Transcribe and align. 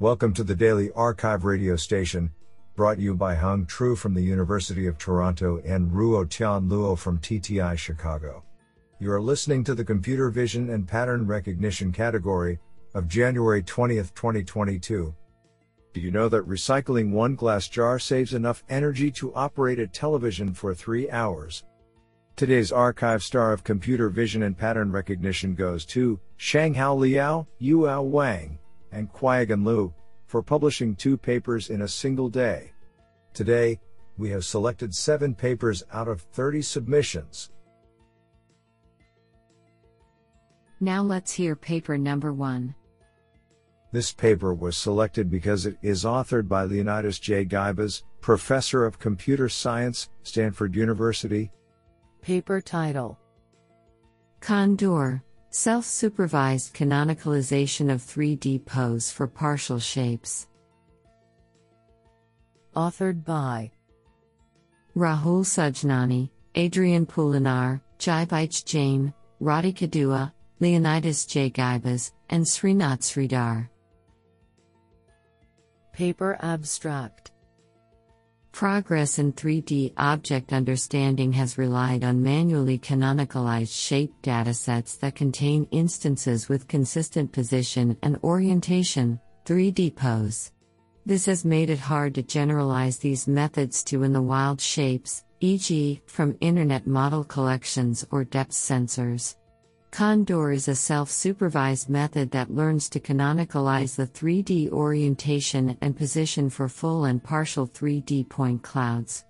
Welcome 0.00 0.34
to 0.34 0.42
the 0.42 0.56
Daily 0.56 0.88
arXiv 0.88 1.44
radio 1.44 1.76
station, 1.76 2.32
brought 2.74 2.98
you 2.98 3.14
by 3.14 3.36
Hung 3.36 3.64
Tru 3.64 3.94
from 3.94 4.12
the 4.12 4.20
University 4.20 4.88
of 4.88 4.98
Toronto 4.98 5.62
and 5.64 5.88
Ruotian 5.88 6.68
Luo 6.68 6.98
from 6.98 7.20
TTI 7.20 7.78
Chicago. 7.78 8.42
You 8.98 9.12
are 9.12 9.22
listening 9.22 9.62
to 9.62 9.74
the 9.74 9.84
Computer 9.84 10.30
Vision 10.30 10.70
and 10.70 10.88
Pattern 10.88 11.28
Recognition 11.28 11.92
category 11.92 12.58
of 12.94 13.06
January 13.06 13.62
20th, 13.62 14.12
2022. 14.14 15.14
Do 15.92 16.00
you 16.00 16.10
know 16.10 16.28
that 16.28 16.48
recycling 16.48 17.12
one 17.12 17.36
glass 17.36 17.68
jar 17.68 18.00
saves 18.00 18.34
enough 18.34 18.64
energy 18.68 19.12
to 19.12 19.32
operate 19.36 19.78
a 19.78 19.86
television 19.86 20.54
for 20.54 20.74
three 20.74 21.08
hours? 21.08 21.62
Today's 22.34 22.72
arXiv 22.72 23.22
star 23.22 23.52
of 23.52 23.62
computer 23.62 24.08
vision 24.08 24.42
and 24.42 24.58
pattern 24.58 24.90
recognition 24.90 25.54
goes 25.54 25.86
to 25.86 26.18
Shanghao 26.36 26.98
Liao, 26.98 27.46
Yuao 27.62 28.02
Wang, 28.02 28.58
and 28.94 29.12
Quiagan 29.12 29.66
Liu 29.66 29.92
for 30.26 30.42
publishing 30.42 30.94
two 30.94 31.16
papers 31.16 31.68
in 31.68 31.82
a 31.82 31.88
single 31.88 32.28
day. 32.28 32.72
Today, 33.34 33.78
we 34.16 34.30
have 34.30 34.44
selected 34.44 34.94
seven 34.94 35.34
papers 35.34 35.82
out 35.92 36.08
of 36.08 36.20
30 36.20 36.62
submissions. 36.62 37.50
Now 40.80 41.02
let's 41.02 41.32
hear 41.32 41.56
paper 41.56 41.98
number 41.98 42.32
one. 42.32 42.74
This 43.92 44.12
paper 44.12 44.54
was 44.54 44.76
selected 44.76 45.30
because 45.30 45.66
it 45.66 45.76
is 45.82 46.04
authored 46.04 46.48
by 46.48 46.64
Leonidas 46.64 47.18
J. 47.18 47.44
Guibas, 47.44 48.02
Professor 48.20 48.84
of 48.84 48.98
Computer 48.98 49.48
Science, 49.48 50.08
Stanford 50.24 50.74
University. 50.74 51.50
Paper 52.22 52.60
title 52.60 53.18
ConDor 54.40 55.22
Self 55.56 55.84
supervised 55.84 56.74
canonicalization 56.74 57.88
of 57.88 58.02
3D 58.02 58.64
pose 58.64 59.12
for 59.12 59.28
partial 59.28 59.78
shapes. 59.78 60.48
Authored 62.74 63.24
by 63.24 63.70
Rahul 64.96 65.44
Sajnani, 65.44 66.28
Adrien 66.56 67.06
Poulenard, 67.06 67.80
Jivitesh 68.00 68.64
Jain, 68.64 69.14
Radhika 69.40 69.88
Dua, 69.88 70.34
Leonidas 70.58 71.24
J. 71.24 71.50
Guibas, 71.50 72.10
and 72.30 72.44
Srinath 72.44 73.02
Sridhar. 73.02 73.68
Paper 75.92 76.36
abstract 76.40 77.30
Progress 78.54 79.18
in 79.18 79.32
3D 79.32 79.94
object 79.96 80.52
understanding 80.52 81.32
has 81.32 81.58
relied 81.58 82.04
on 82.04 82.22
manually 82.22 82.78
canonicalized 82.78 83.76
shape 83.76 84.14
datasets 84.22 84.96
that 85.00 85.16
contain 85.16 85.66
instances 85.72 86.48
with 86.48 86.68
consistent 86.68 87.32
position 87.32 87.96
and 88.04 88.16
orientation, 88.22 89.18
3D 89.44 89.96
pose. 89.96 90.52
This 91.04 91.26
has 91.26 91.44
made 91.44 91.68
it 91.68 91.80
hard 91.80 92.14
to 92.14 92.22
generalize 92.22 92.98
these 92.98 93.26
methods 93.26 93.82
to 93.84 94.04
in 94.04 94.12
the 94.12 94.22
wild 94.22 94.60
shapes, 94.60 95.24
e.g., 95.40 96.00
from 96.06 96.36
internet 96.40 96.86
model 96.86 97.24
collections 97.24 98.06
or 98.12 98.22
depth 98.22 98.52
sensors. 98.52 99.34
ConDor 99.94 100.52
is 100.52 100.66
a 100.66 100.74
self 100.74 101.08
supervised 101.08 101.88
method 101.88 102.32
that 102.32 102.50
learns 102.50 102.88
to 102.88 102.98
canonicalize 102.98 103.94
the 103.94 104.08
3D 104.08 104.70
orientation 104.70 105.78
and 105.80 105.96
position 105.96 106.50
for 106.50 106.68
full 106.68 107.04
and 107.04 107.22
partial 107.22 107.68
3D 107.68 108.28
point 108.28 108.60
clouds. 108.60 109.24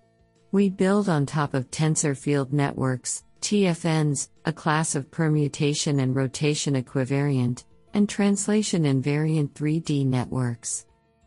We 0.52 0.70
build 0.70 1.10
on 1.10 1.26
top 1.26 1.52
of 1.52 1.70
tensor 1.70 2.16
field 2.16 2.54
networks, 2.54 3.24
TFNs, 3.42 4.30
a 4.46 4.54
class 4.54 4.94
of 4.94 5.10
permutation 5.10 6.00
and 6.00 6.16
rotation 6.16 6.82
equivariant, 6.82 7.64
and 7.92 8.08
translation 8.08 8.84
invariant 8.84 9.50
3D 9.50 10.06
networks. 10.06 10.86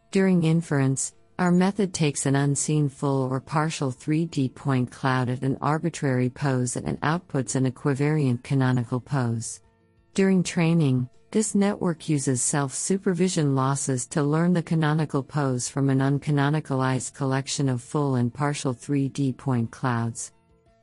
During 0.10 0.46
inference, 0.46 1.14
our 1.40 1.52
method 1.52 1.94
takes 1.94 2.26
an 2.26 2.36
unseen 2.36 2.90
full 2.90 3.22
or 3.32 3.40
partial 3.40 3.92
3D 3.92 4.56
point 4.56 4.90
cloud 4.90 5.30
at 5.30 5.44
an 5.44 5.56
arbitrary 5.62 6.30
pose 6.32 6.76
and 6.76 7.00
outputs 7.02 7.56
an 7.56 7.72
equivariant 7.72 8.44
canonical 8.44 9.00
pose. 9.00 9.62
During 10.16 10.42
training, 10.42 11.08
this 11.30 11.54
network 11.54 12.10
uses 12.10 12.42
self 12.42 12.74
supervision 12.74 13.56
losses 13.56 14.08
to 14.08 14.24
learn 14.24 14.54
the 14.54 14.64
canonical 14.64 15.22
pose 15.22 15.70
from 15.70 15.92
an 15.92 16.00
uncanonicalized 16.00 17.14
collection 17.14 17.70
of 17.70 17.84
full 17.84 18.16
and 18.16 18.34
partial 18.34 18.74
3D 18.74 19.38
point 19.38 19.70
clouds. 19.70 20.32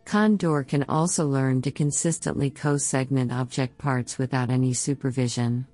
ConDor 0.06 0.68
can 0.68 0.84
also 0.84 1.26
learn 1.26 1.62
to 1.62 1.72
consistently 1.72 2.50
co 2.50 2.76
segment 2.76 3.32
object 3.32 3.76
parts 3.76 4.18
without 4.18 4.50
any 4.50 4.72
supervision. 4.72 5.66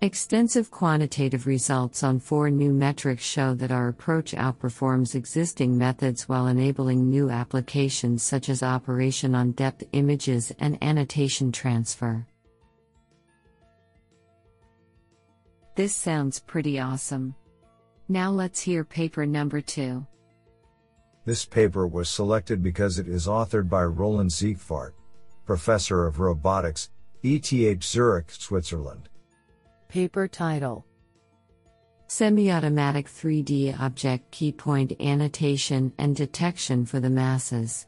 Extensive 0.00 0.70
quantitative 0.70 1.48
results 1.48 2.04
on 2.04 2.20
four 2.20 2.50
new 2.50 2.72
metrics 2.72 3.24
show 3.24 3.52
that 3.54 3.72
our 3.72 3.88
approach 3.88 4.30
outperforms 4.30 5.16
existing 5.16 5.76
methods 5.76 6.28
while 6.28 6.46
enabling 6.46 7.10
new 7.10 7.30
applications 7.30 8.22
such 8.22 8.48
as 8.48 8.62
operation 8.62 9.34
on 9.34 9.50
depth 9.52 9.82
images 9.94 10.52
and 10.60 10.80
annotation 10.84 11.50
transfer. 11.50 12.24
This 15.74 15.96
sounds 15.96 16.38
pretty 16.38 16.78
awesome. 16.78 17.34
Now 18.08 18.30
let's 18.30 18.60
hear 18.60 18.84
paper 18.84 19.26
number 19.26 19.60
two. 19.60 20.06
This 21.24 21.44
paper 21.44 21.88
was 21.88 22.08
selected 22.08 22.62
because 22.62 23.00
it 23.00 23.08
is 23.08 23.26
authored 23.26 23.68
by 23.68 23.82
Roland 23.82 24.30
Siegwart, 24.30 24.92
Professor 25.44 26.06
of 26.06 26.20
Robotics, 26.20 26.90
ETH 27.24 27.82
Zurich, 27.82 28.30
Switzerland. 28.30 29.08
Paper 29.88 30.28
title 30.28 30.84
Semi-automatic 32.08 33.06
3D 33.06 33.80
object 33.80 34.30
keypoint 34.30 34.94
annotation 35.00 35.94
and 35.96 36.14
detection 36.14 36.84
for 36.84 37.00
the 37.00 37.08
masses. 37.08 37.86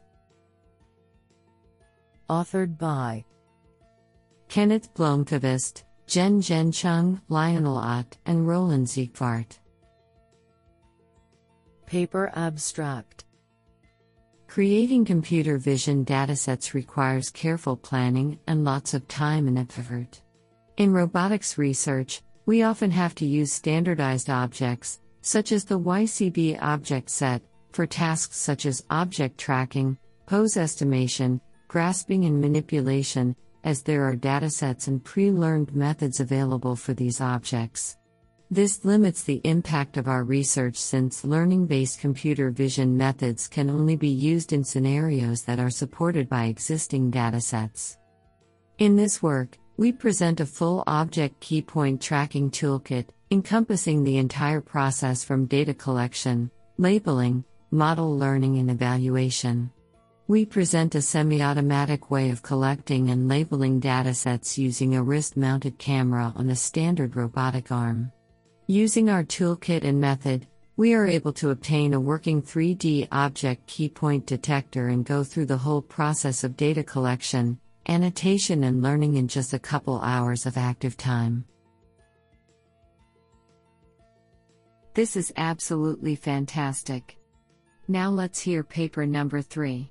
Authored 2.27 2.79
by 2.79 3.23
Kenneth 4.49 4.91
Blomqvist, 4.95 5.83
Jen 6.07 6.41
Jen 6.41 6.71
Chung, 6.71 7.21
Lionel 7.29 7.77
Ott, 7.77 8.17
and 8.25 8.47
Roland 8.47 8.87
Siegwart. 8.87 9.59
Paper 11.85 12.31
abstract 12.33 13.25
Creating 14.47 15.05
computer 15.05 15.59
vision 15.59 16.03
datasets 16.03 16.73
requires 16.73 17.29
careful 17.29 17.77
planning 17.77 18.39
and 18.47 18.65
lots 18.65 18.95
of 18.95 19.07
time 19.07 19.47
and 19.47 19.59
effort. 19.59 20.23
In 20.77 20.93
robotics 20.93 21.57
research, 21.57 22.21
we 22.45 22.63
often 22.63 22.91
have 22.91 23.13
to 23.15 23.25
use 23.25 23.51
standardized 23.51 24.29
objects, 24.29 24.99
such 25.21 25.51
as 25.51 25.65
the 25.65 25.79
YCB 25.79 26.61
object 26.61 27.09
set, 27.09 27.41
for 27.71 27.85
tasks 27.85 28.37
such 28.37 28.65
as 28.65 28.83
object 28.89 29.37
tracking, 29.37 29.97
pose 30.25 30.57
estimation, 30.57 31.39
grasping, 31.67 32.25
and 32.25 32.39
manipulation, 32.39 33.35
as 33.63 33.83
there 33.83 34.03
are 34.03 34.15
datasets 34.15 34.87
and 34.87 35.03
pre 35.03 35.31
learned 35.31 35.75
methods 35.75 36.19
available 36.19 36.75
for 36.75 36.93
these 36.93 37.21
objects. 37.21 37.97
This 38.49 38.83
limits 38.83 39.23
the 39.23 39.39
impact 39.45 39.95
of 39.95 40.09
our 40.09 40.23
research 40.25 40.75
since 40.75 41.23
learning 41.23 41.67
based 41.67 41.99
computer 41.99 42.49
vision 42.49 42.97
methods 42.97 43.47
can 43.47 43.69
only 43.69 43.95
be 43.95 44.09
used 44.09 44.51
in 44.51 44.63
scenarios 44.63 45.43
that 45.43 45.59
are 45.59 45.69
supported 45.69 46.27
by 46.27 46.45
existing 46.45 47.11
datasets. 47.11 47.95
In 48.77 48.97
this 48.97 49.23
work, 49.23 49.57
we 49.81 49.91
present 49.91 50.39
a 50.39 50.45
full 50.45 50.83
object 50.85 51.39
key 51.39 51.59
point 51.59 51.99
tracking 51.99 52.51
toolkit, 52.51 53.07
encompassing 53.31 54.03
the 54.03 54.17
entire 54.17 54.61
process 54.61 55.23
from 55.23 55.47
data 55.47 55.73
collection, 55.73 56.51
labeling, 56.77 57.43
model 57.71 58.15
learning, 58.15 58.59
and 58.59 58.69
evaluation. 58.69 59.71
We 60.27 60.45
present 60.45 60.93
a 60.93 61.01
semi 61.01 61.41
automatic 61.41 62.11
way 62.11 62.29
of 62.29 62.43
collecting 62.43 63.09
and 63.09 63.27
labeling 63.27 63.81
datasets 63.81 64.55
using 64.55 64.93
a 64.93 65.01
wrist 65.01 65.35
mounted 65.35 65.79
camera 65.79 66.31
on 66.35 66.51
a 66.51 66.55
standard 66.55 67.15
robotic 67.15 67.71
arm. 67.71 68.11
Using 68.67 69.09
our 69.09 69.23
toolkit 69.23 69.83
and 69.83 69.99
method, 69.99 70.45
we 70.77 70.93
are 70.93 71.07
able 71.07 71.33
to 71.33 71.49
obtain 71.49 71.95
a 71.95 71.99
working 71.99 72.43
3D 72.43 73.07
object 73.11 73.65
key 73.65 73.89
point 73.89 74.27
detector 74.27 74.89
and 74.89 75.03
go 75.03 75.23
through 75.23 75.47
the 75.47 75.57
whole 75.57 75.81
process 75.81 76.43
of 76.43 76.55
data 76.55 76.83
collection, 76.83 77.57
annotation 77.87 78.63
and 78.63 78.81
learning 78.81 79.15
in 79.15 79.27
just 79.27 79.53
a 79.53 79.59
couple 79.59 79.99
hours 80.01 80.45
of 80.45 80.57
active 80.57 80.97
time. 80.97 81.45
This 84.93 85.15
is 85.15 85.31
absolutely 85.37 86.15
fantastic. 86.15 87.17
Now 87.87 88.09
let's 88.09 88.39
hear 88.41 88.63
paper 88.63 89.05
number 89.05 89.41
3. 89.41 89.89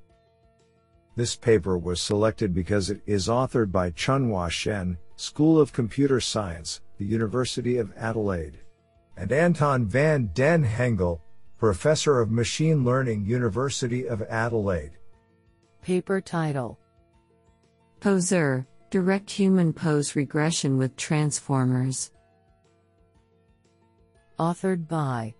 This 1.16 1.34
paper 1.36 1.76
was 1.76 2.00
selected 2.00 2.54
because 2.54 2.90
it 2.90 3.00
is 3.06 3.28
authored 3.28 3.72
by 3.72 3.90
Chunhua 3.90 4.50
Shen, 4.50 4.96
School 5.16 5.60
of 5.60 5.72
Computer 5.72 6.20
Science, 6.20 6.80
the 6.98 7.04
University 7.04 7.78
of 7.78 7.92
Adelaide, 7.96 8.58
and 9.16 9.32
Anton 9.32 9.86
van 9.86 10.30
den 10.32 10.64
Hengel, 10.64 11.20
Professor 11.58 12.20
of 12.20 12.30
Machine 12.30 12.84
Learning, 12.84 13.24
University 13.24 14.06
of 14.06 14.22
Adelaide. 14.22 14.92
Paper 15.82 16.20
title 16.20 16.78
Poseur, 18.00 18.66
direct 18.88 19.30
human 19.30 19.74
pose 19.74 20.16
regression 20.16 20.78
with 20.78 20.96
transformers. 20.96 22.10
Authored 24.38 24.88
by 24.88 25.34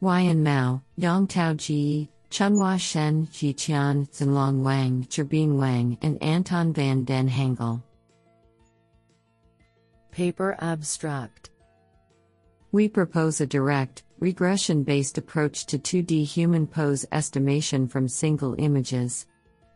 Weian 0.00 0.38
Mao, 0.38 0.82
Yongtao 1.00 1.56
Ge, 1.56 2.08
Chunhua 2.30 2.78
Shen, 2.78 3.26
Jiqian, 3.26 4.08
Xinlong 4.10 4.62
Wang, 4.62 5.04
Zhibin 5.10 5.56
Wang, 5.56 5.98
and 6.00 6.22
Anton 6.22 6.72
van 6.72 7.02
den 7.02 7.28
Hengel. 7.28 7.82
Paper 10.12 10.56
Abstract 10.60 11.50
We 12.70 12.88
propose 12.88 13.40
a 13.40 13.46
direct, 13.46 14.04
regression 14.20 14.84
based 14.84 15.18
approach 15.18 15.66
to 15.66 15.76
2D 15.76 16.24
human 16.24 16.68
pose 16.68 17.04
estimation 17.10 17.88
from 17.88 18.06
single 18.06 18.54
images. 18.58 19.26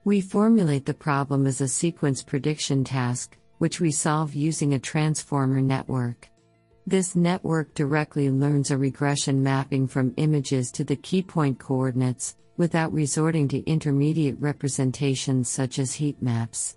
We 0.06 0.20
formulate 0.20 0.86
the 0.86 0.94
problem 0.94 1.48
as 1.48 1.60
a 1.60 1.66
sequence 1.66 2.22
prediction 2.22 2.84
task, 2.84 3.36
which 3.58 3.80
we 3.80 3.90
solve 3.90 4.36
using 4.36 4.74
a 4.74 4.78
transformer 4.78 5.60
network. 5.60 6.28
This 6.86 7.16
network 7.16 7.74
directly 7.74 8.30
learns 8.30 8.70
a 8.70 8.78
regression 8.78 9.42
mapping 9.42 9.88
from 9.88 10.14
images 10.16 10.70
to 10.70 10.84
the 10.84 10.94
key 10.94 11.22
point 11.22 11.58
coordinates, 11.58 12.36
without 12.56 12.92
resorting 12.92 13.48
to 13.48 13.68
intermediate 13.68 14.36
representations 14.38 15.48
such 15.48 15.80
as 15.80 15.92
heat 15.92 16.22
maps. 16.22 16.76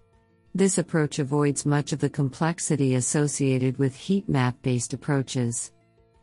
This 0.55 0.79
approach 0.79 1.19
avoids 1.19 1.67
much 1.67 1.93
of 1.93 1.99
the 1.99 2.09
complexity 2.09 2.95
associated 2.95 3.77
with 3.77 3.95
heat 3.95 4.27
map 4.27 4.59
based 4.63 4.95
approaches. 4.95 5.71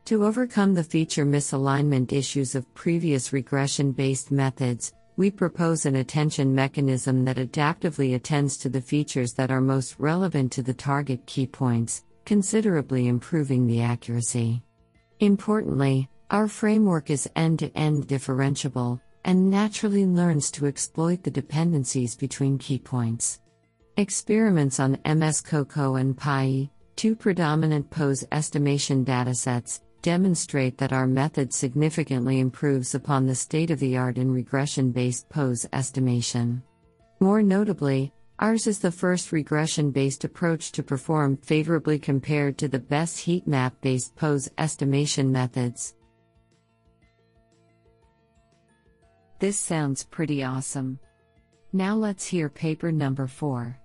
To 0.06 0.24
overcome 0.24 0.74
the 0.74 0.82
feature 0.82 1.24
misalignment 1.24 2.12
issues 2.12 2.56
of 2.56 2.74
previous 2.74 3.32
regression 3.32 3.92
based 3.92 4.32
methods, 4.32 4.92
we 5.16 5.30
propose 5.30 5.86
an 5.86 5.96
attention 5.96 6.54
mechanism 6.54 7.24
that 7.24 7.38
adaptively 7.38 8.14
attends 8.14 8.56
to 8.58 8.68
the 8.68 8.80
features 8.80 9.32
that 9.32 9.50
are 9.50 9.60
most 9.60 9.96
relevant 9.98 10.52
to 10.52 10.62
the 10.62 10.74
target 10.74 11.24
key 11.26 11.46
points, 11.46 12.04
considerably 12.24 13.08
improving 13.08 13.66
the 13.66 13.80
accuracy. 13.80 14.62
Importantly, 15.20 16.08
our 16.30 16.48
framework 16.48 17.08
is 17.08 17.30
end 17.34 17.60
to 17.60 17.76
end 17.76 18.08
differentiable 18.08 19.00
and 19.24 19.50
naturally 19.50 20.04
learns 20.04 20.50
to 20.52 20.66
exploit 20.66 21.22
the 21.22 21.30
dependencies 21.30 22.14
between 22.14 22.58
key 22.58 22.78
points. 22.78 23.40
Experiments 23.96 24.78
on 24.78 24.98
MS 25.06 25.40
COCO 25.40 25.94
and 25.96 26.16
PI, 26.16 26.70
two 26.96 27.16
predominant 27.16 27.88
pose 27.90 28.24
estimation 28.30 29.04
datasets, 29.04 29.80
demonstrate 30.06 30.78
that 30.78 30.92
our 30.92 31.08
method 31.08 31.52
significantly 31.52 32.38
improves 32.38 32.94
upon 32.94 33.26
the 33.26 33.34
state 33.34 33.72
of 33.72 33.80
the 33.80 33.96
art 33.96 34.18
in 34.18 34.30
regression 34.30 34.92
based 34.92 35.28
pose 35.28 35.66
estimation. 35.72 36.62
More 37.18 37.42
notably, 37.42 38.12
Ours 38.38 38.68
is 38.68 38.78
the 38.78 38.92
first 38.92 39.32
regression 39.32 39.90
based 39.90 40.22
approach 40.22 40.70
to 40.72 40.82
perform 40.84 41.38
favorably 41.38 41.98
compared 41.98 42.56
to 42.58 42.68
the 42.68 42.78
best 42.78 43.18
heat 43.18 43.48
map 43.48 43.74
based 43.80 44.14
pose 44.14 44.48
estimation 44.58 45.32
methods. 45.32 45.96
This 49.40 49.58
sounds 49.58 50.04
pretty 50.04 50.44
awesome. 50.44 51.00
Now 51.72 51.96
let's 51.96 52.26
hear 52.26 52.48
paper 52.48 52.92
number 52.92 53.26
4. 53.26 53.76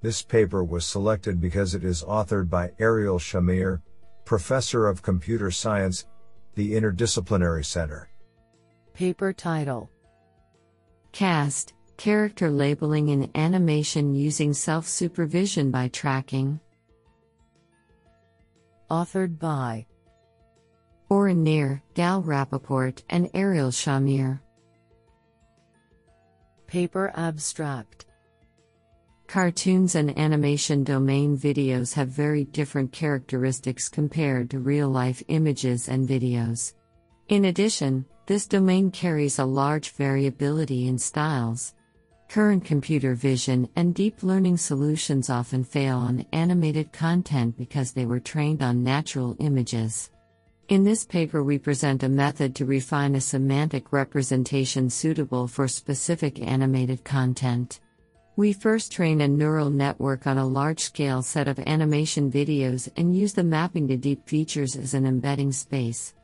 This 0.00 0.22
paper 0.22 0.64
was 0.64 0.86
selected 0.86 1.42
because 1.42 1.74
it 1.74 1.84
is 1.84 2.04
authored 2.04 2.48
by 2.48 2.70
Ariel 2.78 3.18
Shamir, 3.18 3.82
Professor 4.24 4.86
of 4.86 5.02
Computer 5.02 5.50
Science, 5.50 6.06
the 6.54 6.72
Interdisciplinary 6.72 7.64
Center. 7.64 8.08
Paper 8.94 9.32
title 9.32 9.90
Cast 11.12 11.74
Character 11.96 12.50
labeling 12.50 13.10
in 13.10 13.30
animation 13.34 14.14
using 14.14 14.52
self 14.52 14.86
supervision 14.86 15.70
by 15.70 15.88
tracking. 15.88 16.58
Authored 18.90 19.38
by 19.38 19.86
Oron 21.10 21.38
Nir, 21.38 21.82
Gal 21.94 22.22
Rappaport, 22.22 23.02
and 23.10 23.30
Ariel 23.34 23.70
Shamir. 23.70 24.40
Paper 26.66 27.12
Abstract 27.14 28.06
Cartoons 29.26 29.94
and 29.94 30.16
animation 30.18 30.84
domain 30.84 31.36
videos 31.36 31.94
have 31.94 32.08
very 32.08 32.44
different 32.44 32.92
characteristics 32.92 33.88
compared 33.88 34.50
to 34.50 34.58
real 34.58 34.88
life 34.88 35.22
images 35.28 35.88
and 35.88 36.08
videos. 36.08 36.74
In 37.28 37.46
addition, 37.46 38.04
this 38.26 38.46
domain 38.46 38.90
carries 38.90 39.38
a 39.38 39.44
large 39.44 39.90
variability 39.90 40.86
in 40.86 40.98
styles. 40.98 41.74
Current 42.28 42.64
computer 42.64 43.14
vision 43.14 43.68
and 43.76 43.94
deep 43.94 44.22
learning 44.22 44.58
solutions 44.58 45.30
often 45.30 45.64
fail 45.64 45.98
on 45.98 46.26
animated 46.32 46.92
content 46.92 47.56
because 47.56 47.92
they 47.92 48.06
were 48.06 48.20
trained 48.20 48.62
on 48.62 48.84
natural 48.84 49.36
images. 49.40 50.10
In 50.68 50.84
this 50.84 51.04
paper, 51.04 51.42
we 51.42 51.58
present 51.58 52.02
a 52.02 52.08
method 52.08 52.54
to 52.56 52.64
refine 52.64 53.14
a 53.14 53.20
semantic 53.20 53.92
representation 53.92 54.88
suitable 54.88 55.46
for 55.46 55.68
specific 55.68 56.40
animated 56.40 57.04
content. 57.04 57.80
We 58.36 58.52
first 58.52 58.90
train 58.90 59.20
a 59.20 59.28
neural 59.28 59.70
network 59.70 60.26
on 60.26 60.38
a 60.38 60.46
large 60.46 60.80
scale 60.80 61.22
set 61.22 61.46
of 61.46 61.60
animation 61.60 62.32
videos 62.32 62.88
and 62.96 63.16
use 63.16 63.32
the 63.32 63.44
mapping 63.44 63.86
to 63.86 63.96
deep 63.96 64.28
features 64.28 64.74
as 64.74 64.92
an 64.92 65.06
embedding 65.06 65.52
space. 65.52 66.14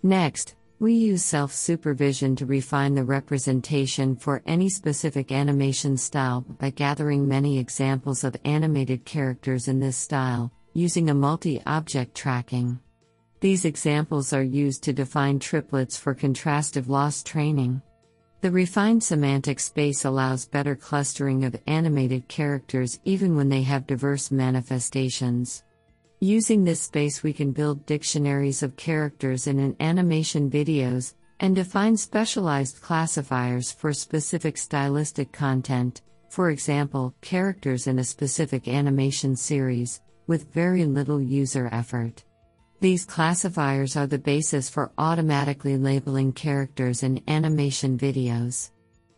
Next, 0.00 0.54
we 0.78 0.94
use 0.94 1.24
self 1.24 1.52
supervision 1.52 2.36
to 2.36 2.46
refine 2.46 2.94
the 2.94 3.02
representation 3.02 4.14
for 4.14 4.44
any 4.46 4.68
specific 4.68 5.32
animation 5.32 5.96
style 5.96 6.42
by 6.42 6.70
gathering 6.70 7.26
many 7.26 7.58
examples 7.58 8.22
of 8.22 8.36
animated 8.44 9.04
characters 9.04 9.66
in 9.66 9.80
this 9.80 9.96
style, 9.96 10.52
using 10.72 11.10
a 11.10 11.14
multi 11.14 11.60
object 11.66 12.14
tracking. 12.14 12.78
These 13.40 13.64
examples 13.64 14.32
are 14.32 14.42
used 14.42 14.84
to 14.84 14.92
define 14.92 15.40
triplets 15.40 15.96
for 15.96 16.14
contrastive 16.14 16.86
loss 16.86 17.24
training. 17.24 17.82
The 18.42 18.50
refined 18.50 19.02
semantic 19.02 19.58
space 19.58 20.04
allows 20.04 20.46
better 20.46 20.76
clustering 20.76 21.44
of 21.44 21.56
animated 21.66 22.28
characters 22.28 23.00
even 23.04 23.34
when 23.34 23.48
they 23.48 23.62
have 23.62 23.86
diverse 23.86 24.30
manifestations. 24.30 25.64
Using 26.20 26.62
this 26.62 26.80
space, 26.80 27.22
we 27.22 27.32
can 27.32 27.52
build 27.52 27.86
dictionaries 27.86 28.62
of 28.62 28.76
characters 28.76 29.46
in 29.46 29.58
an 29.58 29.74
animation 29.80 30.50
videos 30.50 31.14
and 31.40 31.54
define 31.54 31.96
specialized 31.96 32.80
classifiers 32.80 33.72
for 33.72 33.92
specific 33.92 34.56
stylistic 34.58 35.32
content, 35.32 36.02
for 36.28 36.50
example, 36.50 37.14
characters 37.20 37.86
in 37.86 37.98
a 37.98 38.04
specific 38.04 38.68
animation 38.68 39.34
series, 39.34 40.02
with 40.26 40.52
very 40.52 40.84
little 40.84 41.20
user 41.20 41.68
effort. 41.72 42.24
These 42.86 43.04
classifiers 43.04 43.96
are 43.96 44.06
the 44.06 44.16
basis 44.16 44.70
for 44.70 44.92
automatically 44.96 45.76
labeling 45.76 46.32
characters 46.32 47.02
in 47.02 47.20
animation 47.26 47.98
videos. 47.98 48.70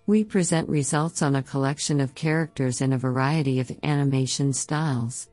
We 0.06 0.25
present 0.25 0.70
results 0.70 1.20
on 1.20 1.37
a 1.37 1.42
collection 1.42 2.00
of 2.00 2.14
characters 2.14 2.80
in 2.80 2.94
a 2.94 2.98
variety 2.98 3.60
of 3.60 3.70
animation 3.82 4.54
styles. 4.54 5.28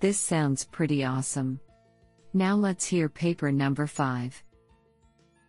This 0.00 0.18
sounds 0.18 0.66
pretty 0.66 1.06
awesome. 1.06 1.58
Now 2.34 2.54
let's 2.54 2.84
hear 2.84 3.08
paper 3.08 3.50
number 3.50 3.86
5. 3.86 4.44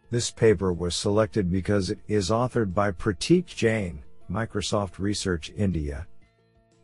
This 0.10 0.32
paper 0.32 0.72
was 0.72 0.96
selected 0.96 1.52
because 1.52 1.90
it 1.90 2.00
is 2.08 2.30
authored 2.30 2.74
by 2.74 2.92
Pratik 2.92 3.48
Jain, 3.48 4.04
Microsoft 4.32 5.00
Research 5.00 5.52
India. 5.58 6.08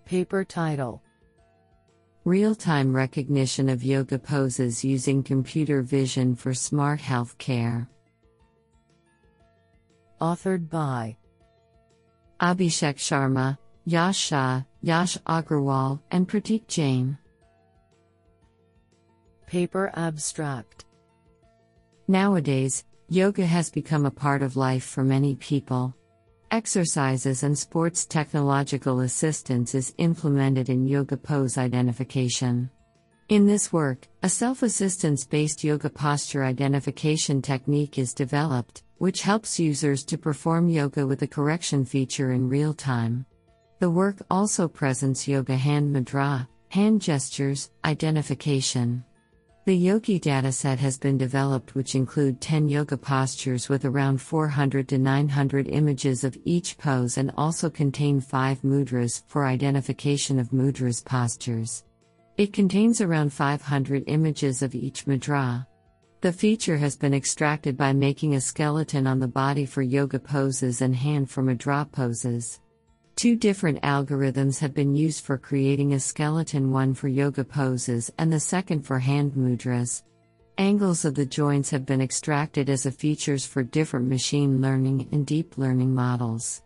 Paper 0.04 0.44
title 0.44 1.02
Real 2.26 2.54
time 2.54 2.94
recognition 2.94 3.70
of 3.70 3.82
yoga 3.82 4.20
poses 4.20 4.84
using 4.84 5.24
computer 5.24 5.82
vision 5.82 6.36
for 6.36 6.54
smart 6.54 7.00
health 7.00 7.38
care. 7.38 7.88
Authored 10.20 10.70
by 10.70 11.16
Abhishek 12.42 12.98
Sharma, 12.98 13.58
Yash 13.86 14.18
Shah, 14.18 14.64
Yash 14.82 15.18
Agrawal, 15.20 16.02
and 16.12 16.28
Pratik 16.28 16.68
Jain. 16.68 17.18
Paper 19.48 19.90
Abstract 19.96 20.86
Nowadays, 22.10 22.84
yoga 23.08 23.46
has 23.46 23.70
become 23.70 24.06
a 24.06 24.12
part 24.12 24.42
of 24.42 24.58
life 24.58 24.84
for 24.84 25.06
many 25.06 25.36
people. 25.36 25.96
Exercises 26.52 27.44
and 27.44 27.56
sports 27.56 28.08
technological 28.08 29.02
assistance 29.02 29.76
is 29.76 29.94
implemented 30.00 30.68
in 30.68 30.88
yoga 30.88 31.16
pose 31.16 31.60
identification. 31.60 32.72
In 33.28 33.46
this 33.46 33.72
work, 33.72 34.08
a 34.24 34.30
self 34.30 34.64
assistance 34.64 35.28
based 35.28 35.64
yoga 35.64 35.92
posture 35.92 36.44
identification 36.44 37.44
technique 37.44 38.00
is 38.00 38.16
developed, 38.16 38.82
which 38.98 39.22
helps 39.22 39.60
users 39.60 40.04
to 40.06 40.18
perform 40.18 40.70
yoga 40.70 41.06
with 41.06 41.22
a 41.22 41.28
correction 41.28 41.86
feature 41.86 42.32
in 42.32 42.50
real 42.50 42.74
time. 42.74 43.28
The 43.78 43.92
work 43.92 44.18
also 44.32 44.68
presents 44.68 45.28
yoga 45.28 45.56
hand 45.56 45.96
mudra, 45.96 46.48
hand 46.70 47.00
gestures, 47.00 47.70
identification. 47.86 49.06
The 49.70 49.76
Yogi 49.76 50.20
dataset 50.20 50.80
has 50.80 50.98
been 50.98 51.20
developed, 51.20 51.76
which 51.76 51.94
include 51.94 52.42
10 52.42 52.70
yoga 52.70 52.98
postures 52.98 53.70
with 53.70 53.86
around 53.86 54.20
400 54.20 54.88
to 54.88 54.98
900 54.98 55.68
images 55.68 56.24
of 56.24 56.36
each 56.44 56.76
pose 56.80 57.20
and 57.20 57.32
also 57.38 57.70
contain 57.70 58.20
5 58.20 58.64
mudras 58.64 59.22
for 59.28 59.46
identification 59.46 60.40
of 60.40 60.50
mudras 60.50 61.06
postures. 61.06 61.84
It 62.36 62.52
contains 62.52 63.00
around 63.00 63.32
500 63.32 64.06
images 64.08 64.64
of 64.64 64.74
each 64.74 65.06
mudra. 65.06 65.68
The 66.22 66.34
feature 66.34 66.78
has 66.78 66.96
been 66.96 67.14
extracted 67.14 67.78
by 67.78 67.94
making 67.94 68.34
a 68.34 68.42
skeleton 68.42 69.06
on 69.06 69.20
the 69.20 69.28
body 69.28 69.68
for 69.68 69.84
yoga 69.84 70.18
poses 70.18 70.82
and 70.82 70.96
hand 70.96 71.30
for 71.30 71.44
mudra 71.44 71.86
poses. 71.92 72.60
Two 73.20 73.36
different 73.36 73.82
algorithms 73.82 74.60
have 74.60 74.74
been 74.74 74.96
used 74.96 75.26
for 75.26 75.38
creating 75.38 75.92
a 75.92 76.00
skeleton 76.00 76.72
one 76.72 76.94
for 76.94 77.10
yoga 77.10 77.44
poses 77.44 78.10
and 78.18 78.32
the 78.32 78.40
second 78.40 78.84
for 78.84 78.98
hand 78.98 79.34
mudras. 79.34 80.04
Angles 80.58 81.04
of 81.04 81.16
the 81.16 81.26
joints 81.26 81.70
have 81.72 81.86
been 81.86 82.00
extracted 82.00 82.70
as 82.70 82.86
a 82.86 82.92
features 82.92 83.46
for 83.46 83.62
different 83.62 84.08
machine 84.08 84.62
learning 84.62 85.10
and 85.12 85.26
deep 85.26 85.58
learning 85.58 85.94
models. 85.94 86.64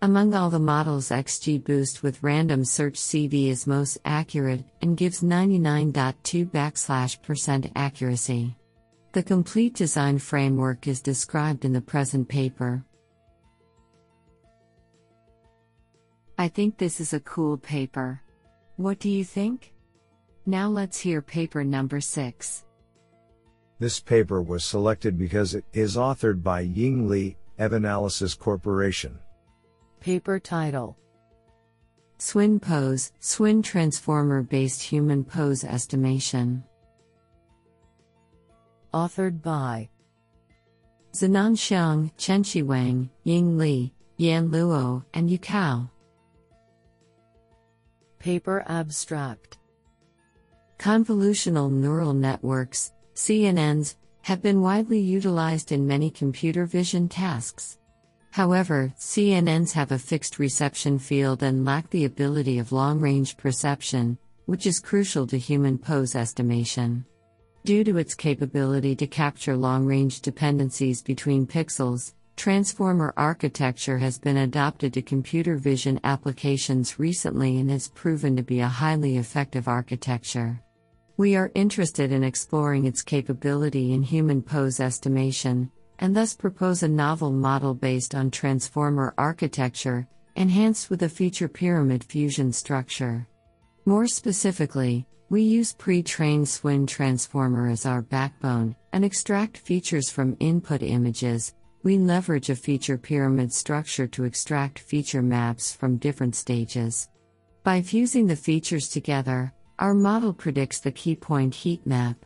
Among 0.00 0.34
all 0.34 0.50
the 0.50 0.58
models, 0.58 1.10
XGBoost 1.10 2.02
with 2.02 2.20
random 2.20 2.64
search 2.64 2.94
CV 2.94 3.46
is 3.46 3.68
most 3.68 3.96
accurate 4.04 4.64
and 4.80 4.96
gives 4.96 5.20
99.2 5.20 6.50
backslash 6.50 7.22
percent 7.22 7.70
accuracy. 7.76 8.56
The 9.12 9.22
complete 9.22 9.74
design 9.76 10.18
framework 10.18 10.88
is 10.88 11.00
described 11.00 11.64
in 11.64 11.72
the 11.72 11.80
present 11.80 12.28
paper. 12.28 12.84
I 16.42 16.48
think 16.48 16.76
this 16.76 16.98
is 16.98 17.12
a 17.12 17.20
cool 17.20 17.56
paper. 17.56 18.20
What 18.74 18.98
do 18.98 19.08
you 19.08 19.22
think? 19.22 19.72
Now 20.44 20.68
let's 20.68 20.98
hear 20.98 21.22
paper 21.22 21.62
number 21.62 22.00
6. 22.00 22.64
This 23.78 24.00
paper 24.00 24.42
was 24.42 24.64
selected 24.64 25.16
because 25.16 25.54
it 25.54 25.64
is 25.72 25.96
authored 25.96 26.42
by 26.42 26.62
Ying 26.62 27.08
Li, 27.08 27.36
Evanalysis 27.60 28.36
Corporation. 28.36 29.20
Paper 30.00 30.40
title 30.40 30.96
SWIN 32.18 32.58
Pose, 32.58 33.12
SWIN 33.20 33.62
Transformer 33.62 34.42
Based 34.42 34.82
Human 34.82 35.22
Pose 35.22 35.62
Estimation. 35.62 36.64
Authored 38.92 39.40
by 39.42 39.88
Zinan 41.12 41.54
Xiong, 41.54 42.10
Chenxi 42.16 42.64
Wang, 42.64 43.10
Ying 43.22 43.56
Li, 43.56 43.94
Yan 44.16 44.48
Luo, 44.48 45.04
and 45.14 45.30
Yu 45.30 45.38
Yukao. 45.38 45.88
Paper 48.22 48.62
abstract 48.68 49.58
Convolutional 50.78 51.72
neural 51.72 52.14
networks, 52.14 52.92
CNNs, 53.16 53.96
have 54.20 54.40
been 54.40 54.60
widely 54.60 55.00
utilized 55.00 55.72
in 55.72 55.88
many 55.88 56.08
computer 56.08 56.64
vision 56.64 57.08
tasks. 57.08 57.78
However, 58.30 58.94
CNNs 58.96 59.72
have 59.72 59.90
a 59.90 59.98
fixed 59.98 60.38
reception 60.38 61.00
field 61.00 61.42
and 61.42 61.64
lack 61.64 61.90
the 61.90 62.04
ability 62.04 62.60
of 62.60 62.70
long 62.70 63.00
range 63.00 63.36
perception, 63.36 64.16
which 64.46 64.68
is 64.68 64.78
crucial 64.78 65.26
to 65.26 65.36
human 65.36 65.76
pose 65.76 66.14
estimation. 66.14 67.04
Due 67.64 67.82
to 67.82 67.96
its 67.96 68.14
capability 68.14 68.94
to 68.94 69.06
capture 69.08 69.56
long 69.56 69.84
range 69.84 70.20
dependencies 70.20 71.02
between 71.02 71.44
pixels, 71.44 72.14
Transformer 72.36 73.12
architecture 73.16 73.98
has 73.98 74.18
been 74.18 74.38
adopted 74.38 74.94
to 74.94 75.02
computer 75.02 75.56
vision 75.56 76.00
applications 76.02 76.98
recently 76.98 77.58
and 77.58 77.70
has 77.70 77.88
proven 77.88 78.36
to 78.36 78.42
be 78.42 78.60
a 78.60 78.66
highly 78.66 79.16
effective 79.18 79.68
architecture. 79.68 80.60
We 81.16 81.36
are 81.36 81.52
interested 81.54 82.10
in 82.10 82.24
exploring 82.24 82.86
its 82.86 83.02
capability 83.02 83.92
in 83.92 84.02
human 84.02 84.42
pose 84.42 84.80
estimation, 84.80 85.70
and 85.98 86.16
thus 86.16 86.34
propose 86.34 86.82
a 86.82 86.88
novel 86.88 87.30
model 87.30 87.74
based 87.74 88.14
on 88.14 88.30
transformer 88.30 89.14
architecture, 89.18 90.08
enhanced 90.34 90.90
with 90.90 91.02
a 91.02 91.08
feature 91.08 91.48
pyramid 91.48 92.02
fusion 92.02 92.52
structure. 92.52 93.28
More 93.84 94.06
specifically, 94.06 95.06
we 95.28 95.42
use 95.42 95.74
pre 95.74 96.02
trained 96.02 96.48
SWIN 96.48 96.86
transformer 96.86 97.68
as 97.68 97.86
our 97.86 98.02
backbone 98.02 98.74
and 98.92 99.04
extract 99.04 99.58
features 99.58 100.10
from 100.10 100.36
input 100.40 100.82
images, 100.82 101.54
we 101.82 101.98
leverage 101.98 102.48
a 102.50 102.56
feature 102.56 102.96
pyramid 102.96 103.52
structure 103.52 104.06
to 104.06 104.24
extract 104.24 104.78
feature 104.78 105.22
maps 105.22 105.74
from 105.74 105.96
different 105.96 106.36
stages. 106.36 107.08
By 107.64 107.82
fusing 107.82 108.26
the 108.26 108.36
features 108.36 108.88
together, 108.88 109.52
our 109.78 109.94
model 109.94 110.32
predicts 110.32 110.80
the 110.80 110.92
key 110.92 111.16
point 111.16 111.54
heat 111.54 111.84
map. 111.86 112.24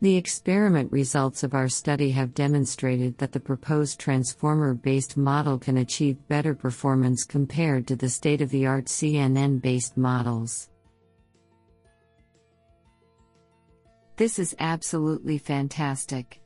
The 0.00 0.16
experiment 0.16 0.92
results 0.92 1.42
of 1.42 1.54
our 1.54 1.68
study 1.68 2.12
have 2.12 2.34
demonstrated 2.34 3.18
that 3.18 3.32
the 3.32 3.40
proposed 3.40 3.98
transformer 3.98 4.74
based 4.74 5.16
model 5.16 5.58
can 5.58 5.78
achieve 5.78 6.28
better 6.28 6.54
performance 6.54 7.24
compared 7.24 7.86
to 7.88 7.96
the 7.96 8.08
state 8.08 8.40
of 8.40 8.50
the 8.50 8.66
art 8.66 8.86
CNN 8.86 9.60
based 9.60 9.96
models. 9.96 10.70
This 14.16 14.38
is 14.38 14.56
absolutely 14.58 15.38
fantastic. 15.38 16.40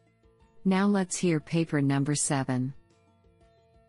Now 0.64 0.86
let's 0.86 1.16
hear 1.16 1.40
paper 1.40 1.82
number 1.82 2.14
7. 2.14 2.72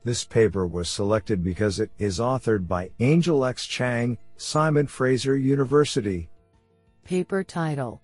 This 0.04 0.24
paper 0.24 0.66
was 0.66 0.90
selected 0.90 1.44
because 1.44 1.80
it 1.80 1.92
is 2.00 2.20
authored 2.20 2.68
by 2.68 2.90
Angel 3.00 3.46
X 3.46 3.68
Chang, 3.68 4.18
Simon 4.38 4.88
Fraser 4.88 5.38
University. 5.38 6.30
Paper 7.06 7.44
title 7.44 8.02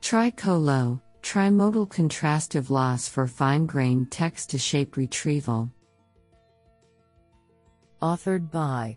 Tricolo, 0.00 1.00
Trimodal 1.22 1.88
Contrastive 1.88 2.70
Loss 2.70 3.08
for 3.08 3.26
Fine 3.26 3.66
Grained 3.66 4.10
Text 4.10 4.50
to 4.50 4.58
Shape 4.58 4.96
Retrieval. 4.96 5.70
Authored 8.00 8.50
by 8.50 8.96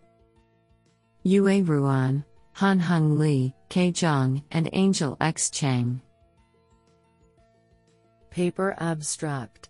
Yue 1.23 1.63
Ruan, 1.63 2.23
Han 2.53 2.79
Hung 2.79 3.17
Lee, 3.17 3.53
Ke 3.69 3.91
Zhang, 3.91 4.43
and 4.51 4.69
Angel 4.73 5.17
X 5.19 5.49
Chang. 5.49 6.01
Paper 8.33 8.75
abstract 8.79 9.69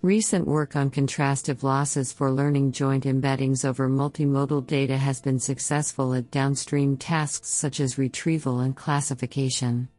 Recent 0.00 0.46
work 0.46 0.76
on 0.76 0.90
contrastive 0.90 1.62
losses 1.62 2.10
for 2.10 2.30
learning 2.30 2.72
joint 2.72 3.04
embeddings 3.04 3.66
over 3.66 3.86
multimodal 3.86 4.66
data 4.66 4.96
has 4.96 5.20
been 5.20 5.38
successful 5.38 6.14
at 6.14 6.30
downstream 6.30 6.96
tasks 6.96 7.50
such 7.50 7.80
as 7.80 7.98
retrieval 7.98 8.60
and 8.60 8.74
classification. 8.74 9.90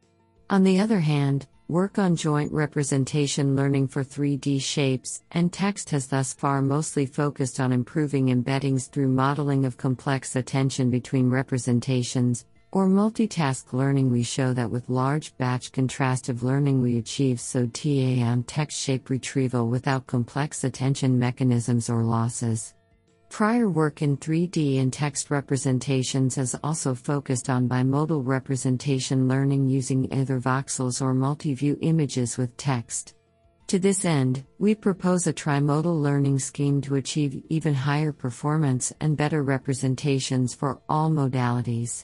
On 0.49 0.63
the 0.63 0.79
other 0.79 1.01
hand, 1.01 1.45
work 1.67 1.99
on 1.99 2.15
joint 2.15 2.51
representation 2.51 3.55
learning 3.55 3.89
for 3.89 4.03
3D 4.03 4.59
shapes 4.59 5.21
and 5.29 5.53
text 5.53 5.91
has 5.91 6.07
thus 6.07 6.33
far 6.33 6.63
mostly 6.63 7.05
focused 7.05 7.59
on 7.59 7.71
improving 7.71 8.29
embeddings 8.29 8.89
through 8.89 9.09
modeling 9.09 9.65
of 9.65 9.77
complex 9.77 10.35
attention 10.35 10.89
between 10.89 11.29
representations, 11.29 12.43
or 12.75 12.89
multitask 12.89 13.71
learning, 13.71 14.11
we 14.11 14.21
show 14.21 14.51
that 14.51 14.69
with 14.69 14.89
large 14.89 15.33
batch 15.37 15.71
contrastive 15.71 16.43
learning, 16.43 16.81
we 16.81 16.97
achieve 16.97 17.39
so 17.39 17.65
TAM 17.67 18.43
text 18.43 18.77
shape 18.77 19.09
retrieval 19.09 19.69
without 19.69 20.07
complex 20.07 20.65
attention 20.65 21.17
mechanisms 21.17 21.89
or 21.89 22.03
losses. 22.03 22.73
Prior 23.29 23.69
work 23.69 24.01
in 24.01 24.17
3D 24.17 24.81
and 24.81 24.91
text 24.91 25.31
representations 25.31 26.35
has 26.35 26.53
also 26.65 26.93
focused 26.93 27.49
on 27.49 27.69
bimodal 27.69 28.21
representation 28.25 29.29
learning 29.29 29.69
using 29.69 30.11
either 30.13 30.41
voxels 30.41 31.01
or 31.01 31.13
multi-view 31.13 31.77
images 31.79 32.37
with 32.37 32.57
text. 32.57 33.15
To 33.67 33.79
this 33.79 34.03
end, 34.03 34.43
we 34.59 34.75
propose 34.75 35.27
a 35.27 35.33
trimodal 35.33 36.01
learning 36.01 36.39
scheme 36.39 36.81
to 36.81 36.95
achieve 36.95 37.41
even 37.47 37.73
higher 37.73 38.11
performance 38.11 38.91
and 38.99 39.15
better 39.15 39.43
representations 39.43 40.53
for 40.53 40.81
all 40.89 41.09
modalities. 41.09 42.03